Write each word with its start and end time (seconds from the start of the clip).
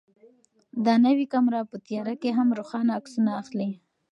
دا 0.85 0.93
نوې 1.05 1.25
کامره 1.33 1.61
په 1.71 1.77
تیاره 1.87 2.15
کې 2.21 2.29
هم 2.37 2.47
روښانه 2.59 2.91
عکسونه 2.99 3.31
اخلي. 3.41 3.71